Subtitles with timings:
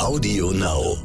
[0.00, 0.96] Audio Now.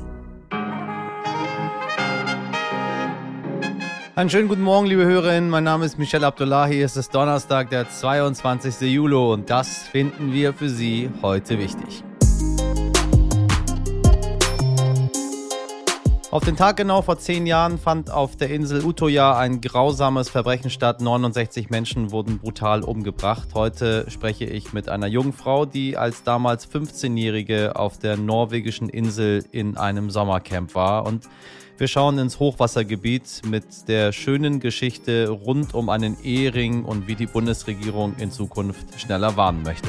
[4.16, 5.50] Einen schönen guten Morgen, liebe Hörerinnen.
[5.50, 6.82] Mein Name ist Michel Abdullahi.
[6.82, 8.89] Es ist Donnerstag, der 22.
[8.89, 12.05] Juli und das finden wir für Sie heute wichtig.
[16.36, 20.70] Auf den Tag genau vor zehn Jahren fand auf der Insel Utoya ein grausames Verbrechen
[20.70, 20.99] statt.
[20.99, 23.47] 69 Menschen wurden brutal umgebracht.
[23.54, 29.45] Heute spreche ich mit einer jungen Frau, die als damals 15-Jährige auf der norwegischen Insel
[29.53, 31.05] in einem Sommercamp war.
[31.05, 31.30] Und
[31.77, 37.27] wir schauen ins Hochwassergebiet mit der schönen Geschichte rund um einen Ehering und wie die
[37.27, 39.88] Bundesregierung in Zukunft schneller warnen möchte.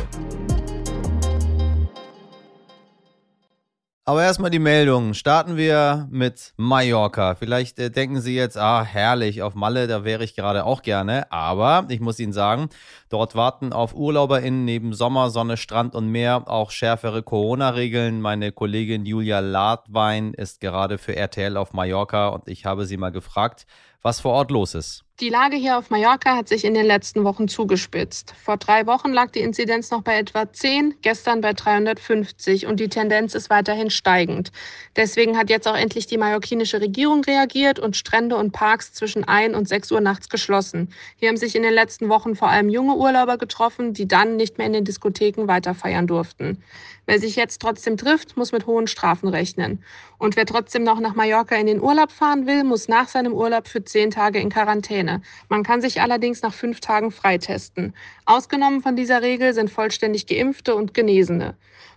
[4.08, 5.14] Aber erstmal die Meldung.
[5.14, 7.34] Starten wir mit Mallorca.
[7.34, 11.32] Vielleicht äh, denken Sie jetzt, ah, herrlich, auf Malle, da wäre ich gerade auch gerne.
[11.32, 12.68] Aber ich muss Ihnen sagen,
[13.08, 18.20] dort warten auf UrlauberInnen neben Sommer, Sonne, Strand und Meer auch schärfere Corona-Regeln.
[18.20, 23.10] Meine Kollegin Julia Ladwein ist gerade für RTL auf Mallorca und ich habe sie mal
[23.10, 23.66] gefragt,
[24.02, 25.05] was vor Ort los ist.
[25.18, 28.34] Die Lage hier auf Mallorca hat sich in den letzten Wochen zugespitzt.
[28.44, 32.90] Vor drei Wochen lag die Inzidenz noch bei etwa 10, gestern bei 350 und die
[32.90, 34.52] Tendenz ist weiterhin steigend.
[34.94, 39.56] Deswegen hat jetzt auch endlich die mallorquinische Regierung reagiert und Strände und Parks zwischen 1
[39.56, 40.92] und 6 Uhr nachts geschlossen.
[41.16, 44.58] Hier haben sich in den letzten Wochen vor allem junge Urlauber getroffen, die dann nicht
[44.58, 46.62] mehr in den Diskotheken weiter feiern durften.
[47.06, 49.82] Wer sich jetzt trotzdem trifft, muss mit hohen Strafen rechnen.
[50.18, 53.68] Und wer trotzdem noch nach Mallorca in den Urlaub fahren will, muss nach seinem Urlaub
[53.68, 55.22] für zehn Tage in Quarantäne.
[55.48, 57.94] Man kann sich allerdings nach fünf Tagen freitesten.
[58.24, 61.56] Ausgenommen von dieser Regel sind vollständig Geimpfte und Genesene.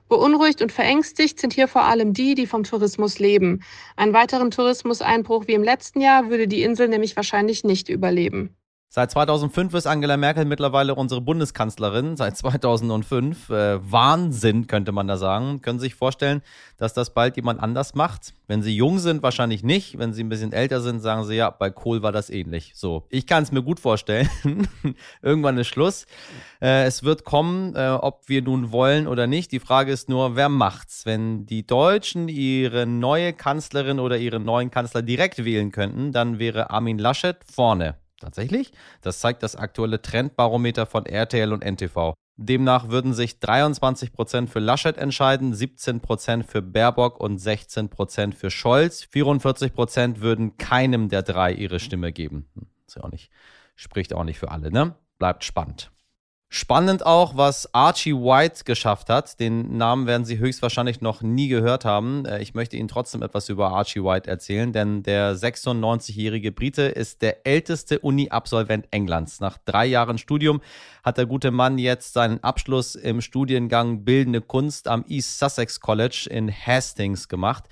[0.10, 3.64] Beunruhigt und verängstigt sind hier vor allem die, die vom Tourismus leben.
[3.96, 8.56] Einen weiteren Tourismuseinbruch wie im letzten Jahr würde die Insel nämlich wahrscheinlich nicht überleben.
[8.92, 12.18] Seit 2005 ist Angela Merkel mittlerweile unsere Bundeskanzlerin.
[12.18, 13.52] Seit 2005.
[13.52, 15.62] Äh, Wahnsinn, könnte man da sagen.
[15.62, 16.42] Können Sie sich vorstellen,
[16.78, 18.34] dass das bald jemand anders macht?
[18.48, 20.00] Wenn Sie jung sind, wahrscheinlich nicht.
[20.00, 22.72] Wenn Sie ein bisschen älter sind, sagen Sie, ja, bei Kohl war das ähnlich.
[22.74, 24.28] So, ich kann es mir gut vorstellen.
[25.22, 26.08] Irgendwann ist Schluss.
[26.60, 29.52] Äh, es wird kommen, äh, ob wir nun wollen oder nicht.
[29.52, 31.06] Die Frage ist nur, wer macht's?
[31.06, 36.72] Wenn die Deutschen ihre neue Kanzlerin oder ihren neuen Kanzler direkt wählen könnten, dann wäre
[36.72, 38.00] Armin Laschet vorne.
[38.20, 38.72] Tatsächlich?
[39.02, 42.14] Das zeigt das aktuelle Trendbarometer von RTL und NTV.
[42.42, 49.04] Demnach würden sich 23% für Laschet entscheiden, 17% für Baerbock und 16% für Scholz.
[49.04, 52.48] 44% würden keinem der drei ihre Stimme geben.
[52.56, 53.30] Hm, ist ja auch nicht,
[53.76, 54.96] spricht auch nicht für alle, ne?
[55.18, 55.92] Bleibt spannend.
[56.52, 59.40] Spannend auch, was Archie White geschafft hat.
[59.40, 62.26] Den Namen werden Sie höchstwahrscheinlich noch nie gehört haben.
[62.26, 67.22] Äh, ich möchte Ihnen trotzdem etwas über Archie White erzählen, denn der 96-jährige Brite ist
[67.22, 69.40] der älteste Uni-Absolvent Englands.
[69.40, 70.60] Nach drei Jahren Studium
[71.04, 76.28] hat der gute Mann jetzt seinen Abschluss im Studiengang Bildende Kunst am East Sussex College
[76.32, 77.66] in Hastings gemacht.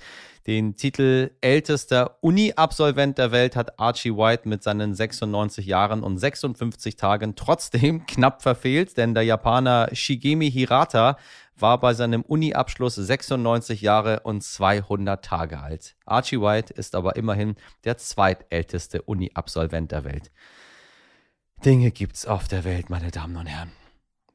[0.48, 6.96] Den Titel ältester Uni-Absolvent der Welt hat Archie White mit seinen 96 Jahren und 56
[6.96, 11.18] Tagen trotzdem knapp verfehlt, denn der Japaner Shigemi Hirata
[11.54, 15.96] war bei seinem Uni-Abschluss 96 Jahre und 200 Tage alt.
[16.06, 20.30] Archie White ist aber immerhin der zweitälteste Uni-Absolvent der Welt.
[21.62, 23.72] Dinge gibt's auf der Welt, meine Damen und Herren.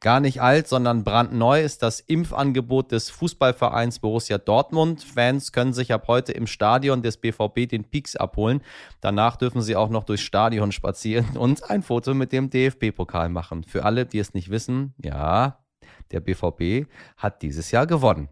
[0.03, 5.01] Gar nicht alt, sondern brandneu ist das Impfangebot des Fußballvereins Borussia Dortmund.
[5.01, 8.61] Fans können sich ab heute im Stadion des BVB den Peaks abholen.
[8.99, 13.63] Danach dürfen sie auch noch durchs Stadion spazieren und ein Foto mit dem DFB-Pokal machen.
[13.63, 15.63] Für alle, die es nicht wissen, ja,
[16.11, 18.27] der BVB hat dieses Jahr gewonnen.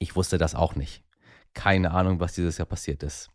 [0.00, 1.04] Ich wusste das auch nicht.
[1.54, 3.30] Keine Ahnung, was dieses Jahr passiert ist.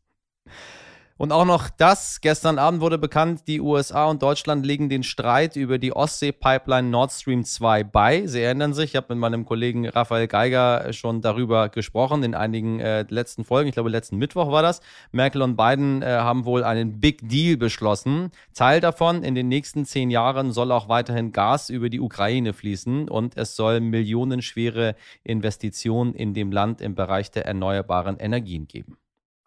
[1.17, 5.55] Und auch noch das, gestern Abend wurde bekannt, die USA und Deutschland legen den Streit
[5.55, 8.27] über die Ostsee-Pipeline Nord Stream 2 bei.
[8.27, 12.81] Sie erinnern sich, ich habe mit meinem Kollegen Raphael Geiger schon darüber gesprochen in einigen
[12.81, 13.69] äh, letzten Folgen.
[13.69, 14.81] Ich glaube, letzten Mittwoch war das.
[15.13, 18.31] Merkel und Biden äh, haben wohl einen Big Deal beschlossen.
[18.53, 23.07] Teil davon, in den nächsten zehn Jahren soll auch weiterhin Gas über die Ukraine fließen
[23.07, 28.97] und es soll millionenschwere Investitionen in dem Land im Bereich der erneuerbaren Energien geben.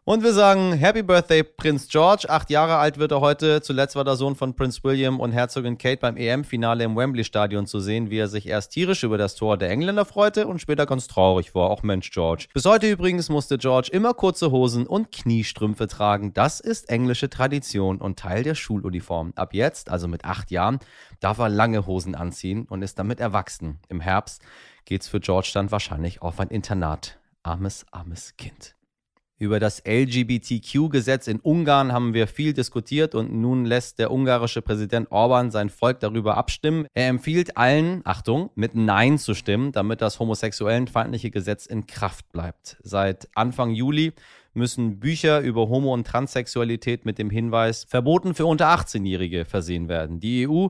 [0.08, 2.30] Und wir sagen Happy Birthday, Prinz George.
[2.30, 3.60] Acht Jahre alt wird er heute.
[3.60, 7.78] Zuletzt war der Sohn von Prinz William und Herzogin Kate beim EM-Finale im Wembley-Stadion zu
[7.78, 11.08] sehen, wie er sich erst tierisch über das Tor der Engländer freute und später ganz
[11.08, 11.68] traurig war.
[11.68, 12.46] Auch Mensch, George.
[12.54, 16.32] Bis heute übrigens musste George immer kurze Hosen und Kniestrümpfe tragen.
[16.32, 19.34] Das ist englische Tradition und Teil der Schuluniform.
[19.36, 20.78] Ab jetzt, also mit acht Jahren,
[21.20, 23.78] darf er lange Hosen anziehen und ist damit erwachsen.
[23.90, 24.40] Im Herbst
[24.86, 27.18] geht's für George dann wahrscheinlich auf ein Internat.
[27.42, 28.77] Armes, armes Kind.
[29.40, 35.12] Über das LGBTQ-Gesetz in Ungarn haben wir viel diskutiert und nun lässt der ungarische Präsident
[35.12, 36.88] Orban sein Volk darüber abstimmen.
[36.92, 42.78] Er empfiehlt allen, Achtung, mit Nein zu stimmen, damit das homosexuellenfeindliche Gesetz in Kraft bleibt.
[42.82, 44.12] Seit Anfang Juli
[44.54, 50.18] müssen Bücher über Homo- und Transsexualität mit dem Hinweis verboten für unter 18-Jährige versehen werden.
[50.18, 50.66] Die EU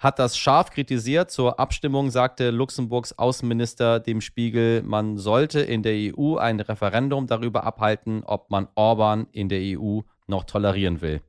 [0.00, 1.30] hat das scharf kritisiert.
[1.30, 7.64] Zur Abstimmung sagte Luxemburgs Außenminister dem Spiegel, man sollte in der EU ein Referendum darüber
[7.64, 11.20] abhalten, ob man Orban in der EU noch tolerieren will.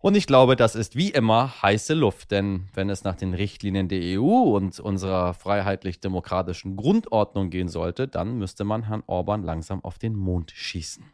[0.00, 3.88] Und ich glaube, das ist wie immer heiße Luft, denn wenn es nach den Richtlinien
[3.88, 9.98] der EU und unserer freiheitlich-demokratischen Grundordnung gehen sollte, dann müsste man Herrn Orban langsam auf
[9.98, 11.04] den Mond schießen.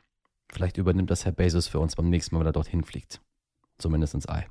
[0.52, 3.22] Vielleicht übernimmt das Herr Bezos für uns beim nächsten Mal, wenn er dorthin fliegt.
[3.78, 4.46] Zumindest ins Ei.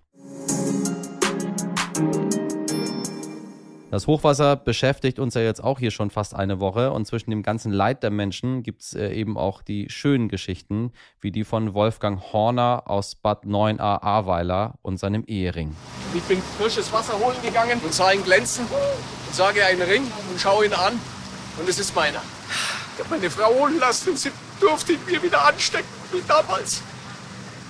[3.94, 7.44] Das Hochwasser beschäftigt uns ja jetzt auch hier schon fast eine Woche und zwischen dem
[7.44, 10.92] ganzen Leid der Menschen gibt es äh, eben auch die schönen Geschichten,
[11.22, 15.76] wie die von Wolfgang Horner aus Bad 9a Ahrweiler und seinem Ehering.
[16.16, 20.40] Ich bin frisches Wasser holen gegangen und sah ihn glänzen und sage einen Ring und
[20.40, 21.00] schaue ihn an
[21.60, 22.24] und es ist meiner.
[22.96, 26.82] Ich habe meine Frau holen lassen und sie durfte ihn mir wieder anstecken, wie damals.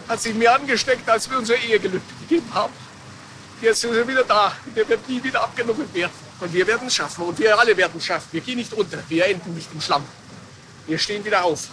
[0.08, 2.83] Hat sich mir angesteckt, als wir unser Ehegelübde gegeben haben.
[3.64, 4.52] Jetzt ist er wieder da.
[4.76, 6.12] Der wird nie wieder abgenommen werden.
[6.42, 7.24] Und wir werden es schaffen.
[7.24, 8.28] Und wir alle werden es schaffen.
[8.34, 8.98] Wir gehen nicht unter.
[9.08, 10.04] Wir enden nicht im Schlamm.
[10.86, 11.70] Wir stehen wieder auf.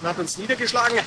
[0.00, 1.00] Man hat uns niedergeschlagen,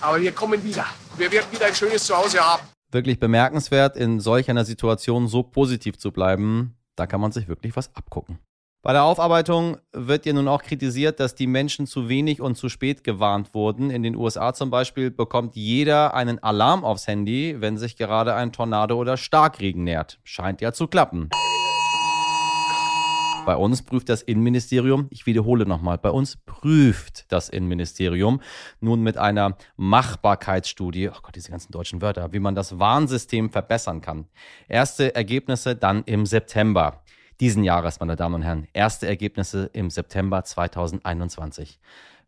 [0.00, 0.86] aber wir kommen wieder.
[1.16, 2.62] Wir werden wieder ein schönes Zuhause haben.
[2.92, 6.76] Wirklich bemerkenswert, in solch einer Situation so positiv zu bleiben.
[6.94, 8.38] Da kann man sich wirklich was abgucken.
[8.84, 12.68] Bei der Aufarbeitung wird ja nun auch kritisiert, dass die Menschen zu wenig und zu
[12.68, 13.88] spät gewarnt wurden.
[13.88, 18.52] In den USA zum Beispiel bekommt jeder einen Alarm aufs Handy, wenn sich gerade ein
[18.52, 20.20] Tornado oder Starkregen nähert.
[20.22, 21.30] Scheint ja zu klappen.
[23.46, 28.40] Bei uns prüft das Innenministerium, ich wiederhole nochmal, bei uns prüft das Innenministerium
[28.80, 34.00] nun mit einer Machbarkeitsstudie, oh Gott, diese ganzen deutschen Wörter, wie man das Warnsystem verbessern
[34.00, 34.26] kann.
[34.66, 37.02] Erste Ergebnisse dann im September
[37.40, 38.66] diesen Jahres, meine Damen und Herren.
[38.72, 41.78] Erste Ergebnisse im September 2021.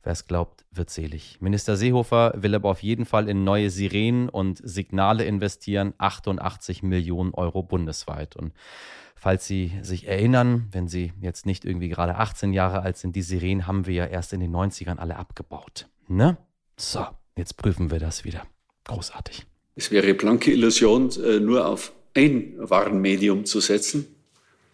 [0.02, 1.38] Wer es glaubt, wird selig.
[1.40, 7.34] Minister Seehofer will aber auf jeden Fall in neue Sirenen und Signale investieren, 88 Millionen
[7.34, 8.36] Euro bundesweit.
[8.36, 8.52] Und
[9.16, 13.22] falls Sie sich erinnern, wenn Sie jetzt nicht irgendwie gerade 18 Jahre alt sind, die
[13.22, 15.88] Sirenen haben wir ja erst in den 90ern alle abgebaut.
[16.06, 16.36] Ne?
[16.76, 17.04] So,
[17.36, 18.42] jetzt prüfen wir das wieder.
[18.84, 19.44] Großartig.
[19.74, 24.15] Es wäre blanke Illusion, äh, nur auf ein Warenmedium zu setzen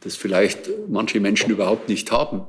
[0.04, 2.42] das vielleicht manche Menschen überhaupt nicht haben.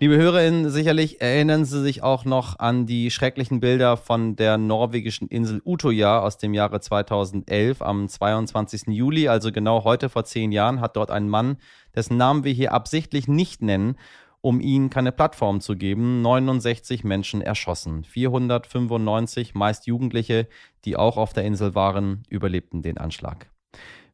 [0.00, 5.28] Liebe HörerInnen, sicherlich erinnern Sie sich auch noch an die schrecklichen Bilder von der norwegischen
[5.28, 7.80] Insel Utoja aus dem Jahre 2011.
[7.80, 8.88] Am 22.
[8.88, 11.56] Juli, also genau heute vor zehn Jahren, hat dort ein Mann,
[11.94, 13.96] dessen Namen wir hier absichtlich nicht nennen,
[14.40, 18.04] um ihnen keine Plattform zu geben, 69 Menschen erschossen.
[18.04, 20.48] 495, meist Jugendliche,
[20.84, 23.48] die auch auf der Insel waren, überlebten den Anschlag.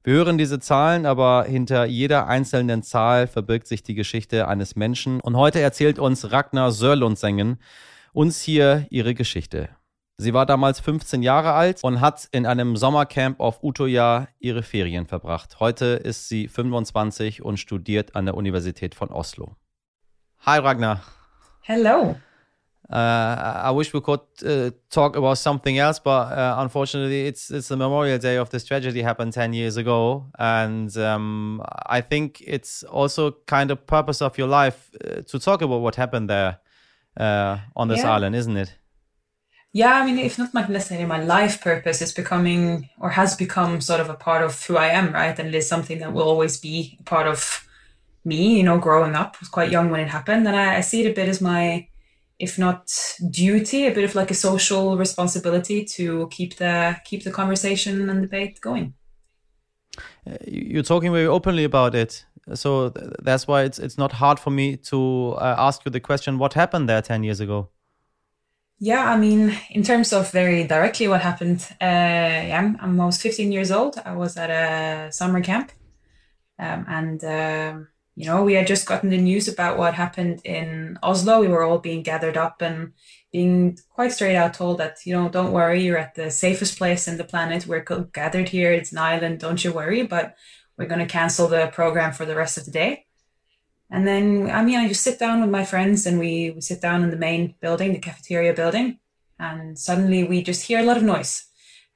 [0.03, 5.21] Wir hören diese Zahlen, aber hinter jeder einzelnen Zahl verbirgt sich die Geschichte eines Menschen.
[5.21, 7.59] Und heute erzählt uns Ragnar Sörlundsengen
[8.13, 9.69] uns hier ihre Geschichte.
[10.17, 15.07] Sie war damals 15 Jahre alt und hat in einem Sommercamp auf Utoya ihre Ferien
[15.07, 15.61] verbracht.
[15.61, 19.57] Heute ist sie 25 und studiert an der Universität von Oslo.
[20.41, 21.03] Hi Ragnar.
[21.61, 22.17] Hello.
[22.93, 27.69] Uh, I wish we could uh, talk about something else, but uh, unfortunately, it's it's
[27.69, 32.83] the Memorial Day of this tragedy happened ten years ago, and um, I think it's
[32.83, 36.59] also kind of purpose of your life uh, to talk about what happened there
[37.17, 38.13] uh, on this yeah.
[38.13, 38.75] island, isn't it?
[39.73, 43.81] Yeah, I mean, if not my necessarily my life purpose, it's becoming or has become
[43.81, 45.39] sort of a part of who I am, right?
[45.39, 47.69] And it is something that will always be part of
[48.25, 48.57] me.
[48.57, 51.05] You know, growing up, I was quite young when it happened, and I, I see
[51.05, 51.87] it a bit as my
[52.41, 52.91] if not
[53.31, 58.23] duty, a bit of like a social responsibility to keep the keep the conversation and
[58.23, 58.95] debate going.
[60.27, 64.39] Uh, you're talking very openly about it, so th that's why it's it's not hard
[64.39, 64.99] for me to
[65.39, 67.69] uh, ask you the question: What happened there ten years ago?
[68.83, 73.21] Yeah, I mean, in terms of very directly what happened, uh, yeah, I'm, I'm almost
[73.21, 74.01] 15 years old.
[74.07, 75.73] I was at a summer camp,
[76.59, 77.25] um, and.
[77.25, 77.75] Uh,
[78.21, 81.41] you know, we had just gotten the news about what happened in Oslo.
[81.41, 82.93] We were all being gathered up and
[83.33, 87.09] being quite straight out told that, you know, don't worry, you're at the safest place
[87.09, 87.67] in the planet.
[87.67, 88.73] We're gathered here.
[88.73, 89.39] It's an island.
[89.39, 90.03] Don't you worry.
[90.03, 90.37] But
[90.77, 93.07] we're going to cancel the program for the rest of the day.
[93.91, 96.83] And then, I mean, I just sit down with my friends and we, we sit
[96.83, 98.99] down in the main building, the cafeteria building.
[99.39, 101.47] And suddenly we just hear a lot of noise.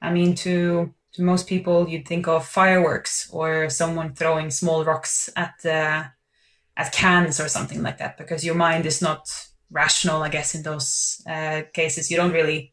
[0.01, 5.29] I mean, to to most people, you'd think of fireworks or someone throwing small rocks
[5.37, 6.11] at the
[6.77, 9.29] at cans or something like that because your mind is not
[9.71, 12.11] rational, I guess, in those uh, cases.
[12.11, 12.71] You don't really,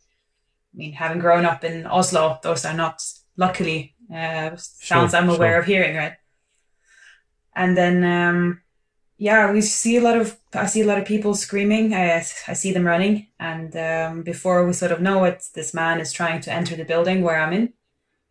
[0.75, 3.03] I mean, having grown up in Oslo, those are not
[3.37, 5.61] luckily uh, sounds sure, I'm aware sure.
[5.61, 6.15] of hearing, right?
[7.55, 8.61] And then, um,
[9.19, 11.95] yeah, we see a lot of I see a lot of people screaming.
[11.95, 12.17] I
[12.49, 16.13] I see them running, and um, before we sort of know it, this man is
[16.13, 17.73] trying to enter the building where I'm in.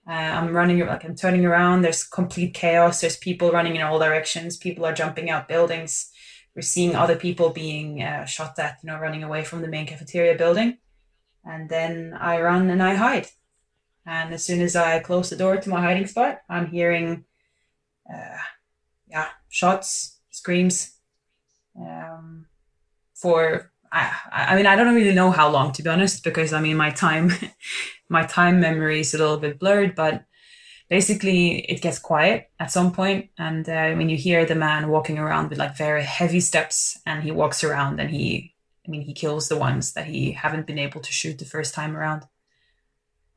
[0.07, 1.81] Uh, I'm running like I'm turning around.
[1.81, 3.01] There's complete chaos.
[3.01, 4.57] There's people running in all directions.
[4.57, 6.11] People are jumping out buildings.
[6.55, 9.85] We're seeing other people being uh, shot at, you know, running away from the main
[9.85, 10.77] cafeteria building.
[11.45, 13.27] And then I run and I hide.
[14.05, 17.25] And as soon as I close the door to my hiding spot, I'm hearing,
[18.11, 18.37] uh,
[19.07, 20.97] yeah, shots, screams.
[21.79, 22.47] Um,
[23.13, 26.61] for I, I mean, I don't really know how long to be honest, because I
[26.61, 27.31] mean, my time,
[28.11, 29.95] my time memory is a little bit blurred.
[29.95, 30.25] But
[30.89, 34.89] basically, it gets quiet at some point, and uh, I mean, you hear the man
[34.89, 38.53] walking around with like very heavy steps, and he walks around and he,
[38.85, 41.73] I mean, he kills the ones that he haven't been able to shoot the first
[41.73, 42.23] time around.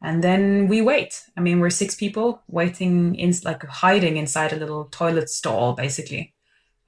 [0.03, 1.23] And then we wait.
[1.37, 6.35] I mean, we're six people waiting in, like hiding inside a little toilet stall, basically.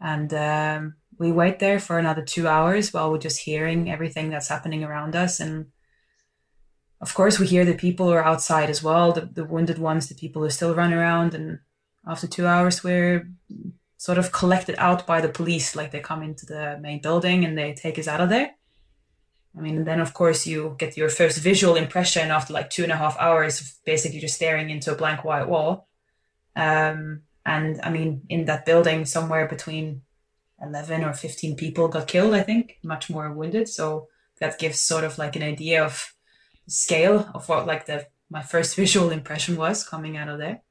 [0.00, 4.48] And um, we wait there for another two hours while we're just hearing everything that's
[4.48, 5.40] happening around us.
[5.40, 5.68] And
[7.00, 10.14] of course, we hear the people are outside as well, the, the wounded ones, the
[10.14, 11.34] people who still run around.
[11.34, 11.58] And
[12.06, 13.28] after two hours, we're
[13.98, 15.76] sort of collected out by the police.
[15.76, 18.52] Like they come into the main building and they take us out of there.
[19.56, 22.92] I mean, then of course you get your first visual impression after like two and
[22.92, 25.88] a half hours of basically just staring into a blank white wall.
[26.54, 30.02] Um, and I mean, in that building, somewhere between
[30.60, 33.68] 11 or 15 people got killed, I think, much more wounded.
[33.68, 34.08] So
[34.40, 36.12] that gives sort of like an idea of
[36.68, 40.62] scale of what like the my first visual impression was coming out of there.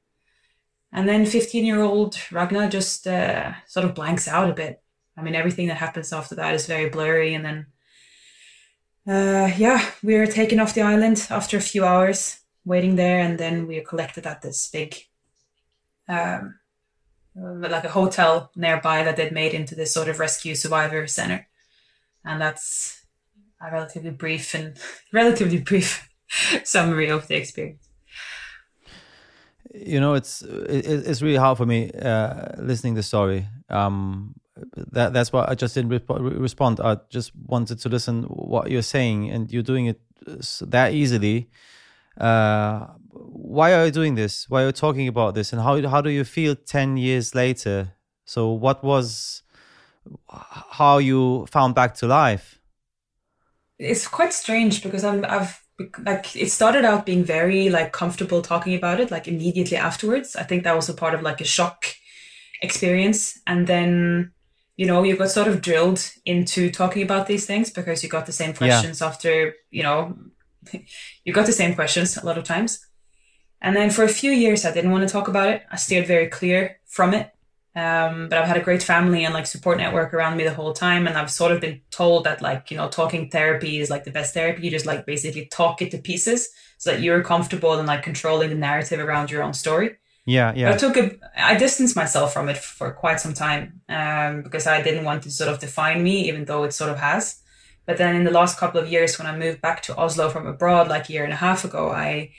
[0.92, 4.82] And then 15 year old Ragna just uh, sort of blanks out a bit.
[5.16, 7.34] I mean, everything that happens after that is very blurry.
[7.34, 7.66] And then
[9.06, 13.38] uh, yeah, we are taken off the island after a few hours waiting there, and
[13.38, 14.96] then we are collected at this big,
[16.08, 16.58] um,
[17.36, 21.46] like a hotel nearby that they'd made into this sort of rescue survivor center,
[22.24, 23.05] and that's
[23.60, 24.76] a relatively brief and
[25.12, 26.08] relatively brief
[26.64, 27.88] summary of the experience.
[29.74, 33.46] You know, it's it's really hard for me uh, listening the story.
[33.68, 34.34] Um,
[34.74, 36.80] that that's why I just didn't re- respond.
[36.80, 40.00] I just wanted to listen what you're saying, and you're doing it
[40.62, 41.50] that easily.
[42.18, 44.48] Uh, why are you doing this?
[44.48, 45.52] Why are you talking about this?
[45.52, 47.92] And how how do you feel ten years later?
[48.24, 49.42] So what was
[50.28, 52.55] how you found back to life?
[53.78, 55.62] It's quite strange because I'm I've
[56.04, 60.34] like it started out being very like comfortable talking about it like immediately afterwards.
[60.36, 61.84] I think that was a part of like a shock
[62.62, 64.32] experience, and then
[64.76, 68.26] you know, you got sort of drilled into talking about these things because you got
[68.26, 69.06] the same questions yeah.
[69.06, 70.16] after, you know,
[71.24, 72.86] you got the same questions a lot of times.
[73.62, 75.62] And then for a few years, I didn't want to talk about it.
[75.72, 77.30] I steered very clear from it.
[77.76, 80.72] Um, but I've had a great family and like support network around me the whole
[80.72, 81.06] time.
[81.06, 84.10] And I've sort of been told that like, you know, talking therapy is like the
[84.10, 84.62] best therapy.
[84.62, 88.48] You just like basically talk it to pieces so that you're comfortable and like controlling
[88.48, 89.96] the narrative around your own story.
[90.24, 90.72] Yeah, yeah.
[90.72, 94.82] I took a, I distanced myself from it for quite some time um, because I
[94.82, 97.42] didn't want to sort of define me, even though it sort of has.
[97.84, 100.46] But then in the last couple of years, when I moved back to Oslo from
[100.46, 102.32] abroad, like a year and a half ago, I,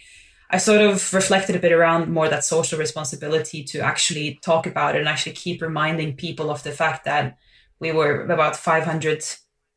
[0.50, 4.96] I sort of reflected a bit around more that social responsibility to actually talk about
[4.96, 7.38] it and actually keep reminding people of the fact that
[7.80, 9.26] we were about 500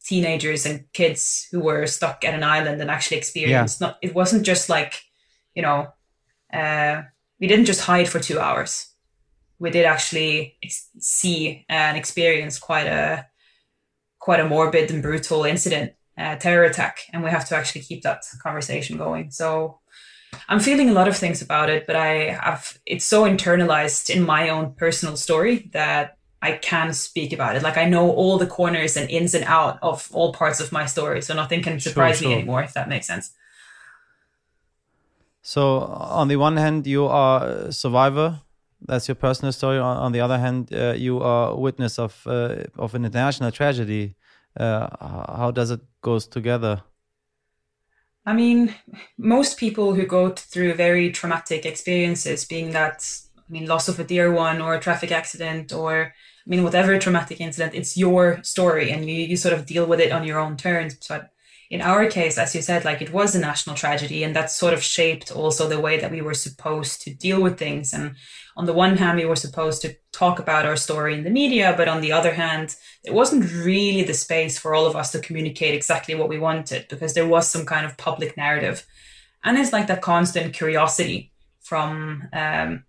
[0.04, 3.88] teenagers and kids who were stuck at an island and actually experienced yeah.
[3.88, 5.02] not, it wasn't just like,
[5.54, 5.88] you know,
[6.52, 7.02] uh,
[7.40, 8.94] we didn't just hide for two hours.
[9.58, 13.26] We did actually ex- see and experience quite a
[14.18, 18.02] quite a morbid and brutal incident, uh, terror attack, and we have to actually keep
[18.02, 19.30] that conversation going.
[19.30, 19.79] So
[20.50, 24.24] I'm feeling a lot of things about it, but I have it's so internalized in
[24.24, 27.62] my own personal story that I can speak about it.
[27.62, 30.86] Like I know all the corners and ins and out of all parts of my
[30.86, 32.28] story, so nothing can surprise sure, sure.
[32.30, 32.64] me anymore.
[32.64, 33.30] If that makes sense.
[35.40, 38.40] So on the one hand, you are a survivor.
[38.82, 39.78] That's your personal story.
[39.78, 44.16] On, the other hand, uh, you are a witness of uh, of an international tragedy.
[44.58, 44.88] Uh,
[45.38, 46.82] how does it goes together?
[48.26, 48.74] I mean,
[49.18, 53.04] most people who go through very traumatic experiences, being that
[53.36, 56.12] I mean, loss of a dear one or a traffic accident or
[56.46, 60.00] I mean, whatever traumatic incident, it's your story and you, you sort of deal with
[60.00, 60.96] it on your own terms.
[61.08, 61.30] But
[61.70, 64.74] in our case, as you said, like it was a national tragedy, and that sort
[64.74, 67.92] of shaped also the way that we were supposed to deal with things.
[67.92, 68.16] And
[68.56, 71.72] on the one hand, we were supposed to talk about our story in the media,
[71.76, 72.74] but on the other hand,
[73.04, 76.88] it wasn't really the space for all of us to communicate exactly what we wanted
[76.88, 78.84] because there was some kind of public narrative.
[79.44, 82.84] And it's like that constant curiosity from, um,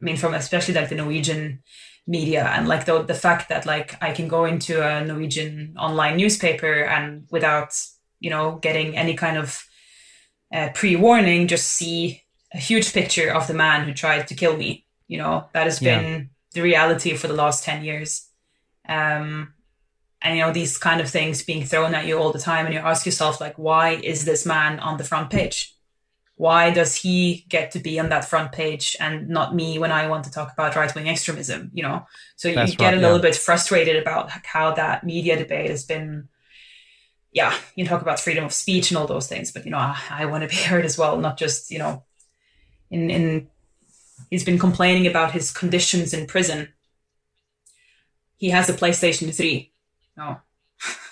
[0.00, 1.62] I mean, from especially like the Norwegian
[2.06, 6.16] media and like the the fact that like I can go into a Norwegian online
[6.16, 7.80] newspaper and without
[8.18, 9.64] you know getting any kind of
[10.52, 14.56] uh, pre warning, just see a huge picture of the man who tried to kill
[14.56, 14.86] me.
[15.06, 16.00] You know that has yeah.
[16.00, 18.28] been the reality for the last ten years.
[18.88, 19.54] Um,
[20.20, 22.74] and you know these kind of things being thrown at you all the time, and
[22.74, 25.71] you ask yourself like, why is this man on the front page?
[26.42, 30.08] Why does he get to be on that front page and not me when I
[30.08, 31.70] want to talk about right wing extremism?
[31.72, 33.30] You know, so you That's get right, a little yeah.
[33.30, 36.26] bit frustrated about how that media debate has been.
[37.30, 39.96] Yeah, you talk about freedom of speech and all those things, but you know, I,
[40.10, 42.02] I want to be heard as well, not just you know,
[42.90, 43.48] in in.
[44.28, 46.72] He's been complaining about his conditions in prison.
[48.36, 49.70] He has a PlayStation Three.
[50.16, 50.38] No.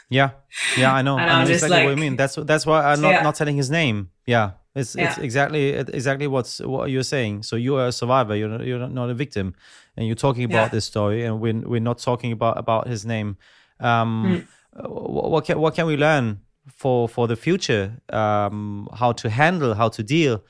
[0.09, 0.31] Yeah,
[0.77, 1.17] yeah, I know.
[1.21, 2.17] And I know exactly like, what you mean.
[2.17, 3.23] That's that's why I'm not, yeah.
[3.23, 4.11] not telling his name.
[4.27, 5.09] Yeah, it's yeah.
[5.09, 7.43] it's exactly exactly what's what you're saying.
[7.43, 8.37] So you are a survivor.
[8.37, 9.55] You're not, you're not a victim,
[9.97, 10.69] and you're talking about yeah.
[10.69, 13.37] this story, and we're we're not talking about about his name.
[13.81, 14.89] Um, mm.
[14.89, 18.01] What can what can we learn for for the future?
[18.11, 20.45] Um, how to handle, how to deal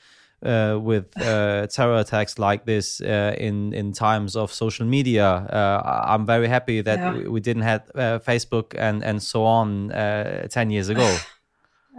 [0.45, 5.27] uh, with uh, terror attacks like this uh, in in times of social media.
[5.27, 7.13] Uh, I'm very happy that yeah.
[7.15, 11.17] we, we, didn't have uh, Facebook and and so on uh, ten years ago.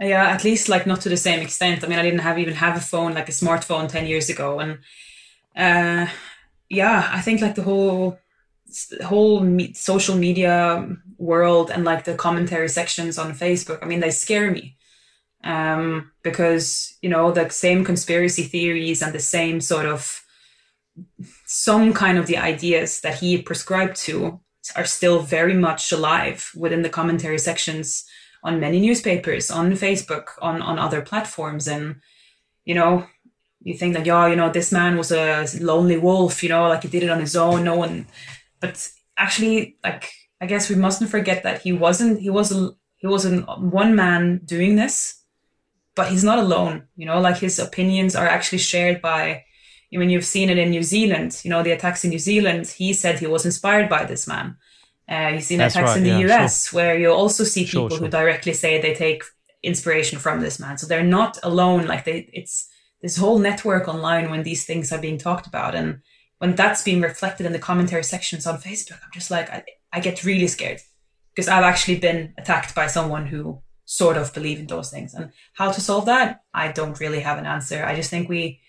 [0.00, 1.84] yeah at least like not to the same extent.
[1.84, 4.58] I mean i didn't have even have a phone like a smartphone 10 years ago
[4.58, 4.78] and
[5.56, 6.10] uh
[6.68, 8.18] yeah i think like the whole
[9.04, 14.10] whole me- social media world and like the commentary sections on facebook i mean they
[14.10, 14.76] scare me.
[15.44, 20.22] Um because you know the same conspiracy theories and the same sort of
[21.46, 24.40] some kind of the ideas that he prescribed to
[24.76, 28.04] are still very much alive within the commentary sections
[28.42, 31.96] on many newspapers, on Facebook, on on other platforms, and
[32.64, 33.06] you know,
[33.60, 36.82] you think that yeah, you know, this man was a lonely wolf, you know, like
[36.82, 38.06] he did it on his own, no one,
[38.60, 43.46] but actually, like I guess we mustn't forget that he wasn't he wasn't he wasn't
[43.60, 45.22] one man doing this,
[45.94, 49.44] but he's not alone, you know, like his opinions are actually shared by.
[49.94, 51.38] I mean, you've seen it in New Zealand.
[51.44, 52.66] You know, the attacks in New Zealand.
[52.66, 54.56] He said he was inspired by this man.
[55.10, 56.78] Uh, you see attacks right, in the yeah, US sure.
[56.78, 58.06] where you also see people sure, sure.
[58.06, 59.22] who directly say they take
[59.62, 60.78] inspiration from this man.
[60.78, 61.86] So they're not alone.
[61.86, 62.68] Like they, it's
[63.00, 65.74] this whole network online when these things are being talked about.
[65.74, 66.00] And
[66.38, 70.00] when that's being reflected in the commentary sections on Facebook, I'm just like, I, I
[70.00, 70.80] get really scared
[71.34, 75.14] because I've actually been attacked by someone who sort of believe in those things.
[75.14, 77.84] And how to solve that, I don't really have an answer.
[77.84, 78.60] I just think we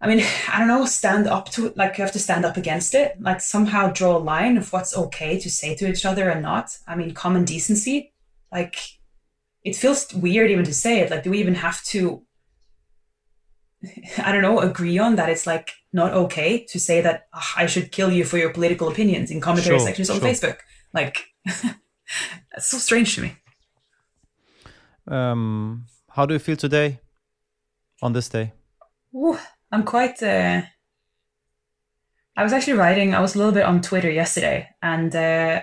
[0.00, 1.76] I mean, I don't know, stand up to it.
[1.76, 3.20] Like you have to stand up against it.
[3.20, 6.76] Like somehow draw a line of what's okay to say to each other and not.
[6.86, 8.12] I mean, common decency.
[8.52, 8.76] Like
[9.64, 11.10] it feels weird even to say it.
[11.10, 12.22] Like, do we even have to?
[14.18, 14.60] I don't know.
[14.60, 15.28] Agree on that.
[15.28, 18.88] It's like not okay to say that oh, I should kill you for your political
[18.88, 20.28] opinions in commentary sure, sections on sure.
[20.28, 20.58] Facebook.
[20.92, 23.36] Like that's so strange to me.
[25.08, 27.00] Um, how do you feel today?
[28.02, 28.52] On this day.
[29.14, 29.38] Ooh
[29.72, 30.22] I'm quite.
[30.22, 30.62] Uh,
[32.36, 33.14] I was actually writing.
[33.14, 35.62] I was a little bit on Twitter yesterday, and uh,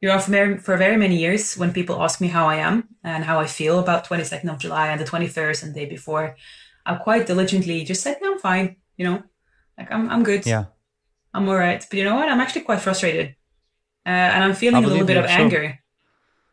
[0.00, 2.88] you know, for very, for very many years, when people ask me how I am
[3.04, 6.36] and how I feel about 22nd of July and the 21st and the day before,
[6.86, 9.22] I quite diligently just said, "No, I'm fine." You know,
[9.78, 10.46] like I'm I'm good.
[10.46, 10.64] Yeah,
[11.34, 11.84] I'm all right.
[11.88, 12.28] But you know what?
[12.28, 13.36] I'm actually quite frustrated,
[14.06, 15.40] uh, and I'm feeling a little bit of sure.
[15.40, 15.78] anger.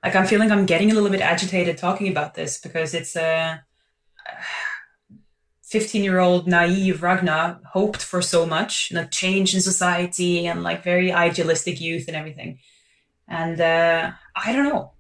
[0.04, 3.58] Like I'm feeling I'm getting a little bit agitated talking about this because it's uh
[5.68, 10.84] 15 year old naive Ragna hoped for so much, like change in society and like
[10.84, 12.60] very idealistic youth and everything.
[13.28, 14.94] And uh, I don't know.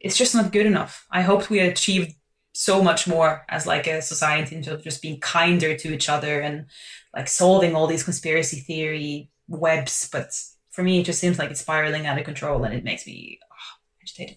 [0.00, 1.06] It's just not good enough.
[1.10, 2.14] I hoped we achieved
[2.52, 6.10] so much more as like a society in terms of just being kinder to each
[6.10, 6.66] other and
[7.14, 10.10] like solving all these conspiracy theory webs.
[10.12, 10.38] But
[10.72, 13.38] for me, it just seems like it's spiraling out of control and it makes me
[13.50, 14.36] oh, agitated.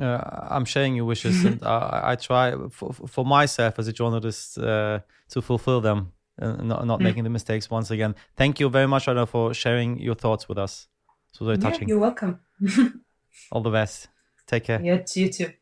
[0.00, 4.58] Uh, I'm sharing your wishes, and I, I try for, for, myself as a journalist
[4.58, 7.04] uh, to fulfill them and not, not mm.
[7.04, 8.14] making the mistakes once again.
[8.36, 10.88] Thank you very much, Anna, for sharing your thoughts with us.
[11.32, 11.88] It was very yeah, touching.
[11.88, 12.40] You're welcome.
[13.52, 14.08] All the best.
[14.46, 14.80] Take care.
[14.82, 15.52] Yeah, you too.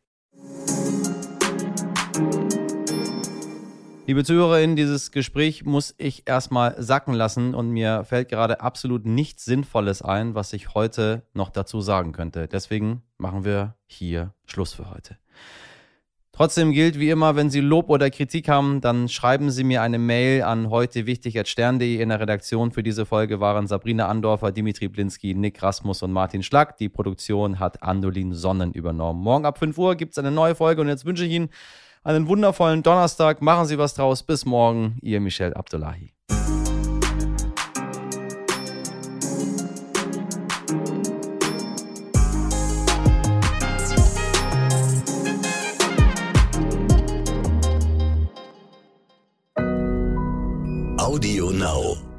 [4.06, 9.46] Liebe ZuhörerInnen, dieses Gespräch muss ich erstmal sacken lassen und mir fällt gerade absolut nichts
[9.46, 12.46] Sinnvolles ein, was ich heute noch dazu sagen könnte.
[12.46, 15.16] Deswegen machen wir hier Schluss für heute.
[16.32, 19.98] Trotzdem gilt wie immer, wenn Sie Lob oder Kritik haben, dann schreiben Sie mir eine
[19.98, 20.98] Mail an heute.
[20.98, 26.42] In der Redaktion für diese Folge waren Sabrina Andorfer, Dimitri Blinski, Nick Rasmus und Martin
[26.42, 26.76] Schlack.
[26.76, 29.22] Die Produktion hat Andolin Sonnen übernommen.
[29.22, 31.48] Morgen ab 5 Uhr gibt es eine neue Folge und jetzt wünsche ich Ihnen
[32.04, 33.42] einen wundervollen Donnerstag.
[33.42, 34.22] Machen Sie was draus.
[34.22, 34.98] Bis morgen.
[35.02, 36.12] Ihr Michel Abdullahi.
[50.98, 52.13] Audio Now.